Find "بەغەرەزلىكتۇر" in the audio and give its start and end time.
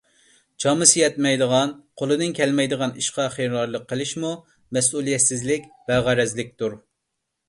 5.93-6.75